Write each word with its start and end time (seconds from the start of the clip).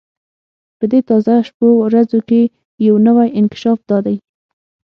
په 0.77 0.85
دې 0.91 0.99
تازه 1.09 1.33
شپو 1.47 1.67
ورځو 1.83 2.19
کې 2.29 2.41
یو 2.87 2.95
نوی 3.07 3.29
انکشاف 3.39 3.79
دا 3.89 3.97
دی. 4.05 4.17